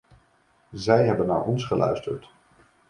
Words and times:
Zij 0.71 1.05
hebben 1.05 1.27
naar 1.27 1.41
ons 1.41 1.65
geluisterd. 1.65 2.31